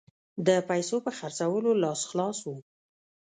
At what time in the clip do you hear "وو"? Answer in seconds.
2.47-2.55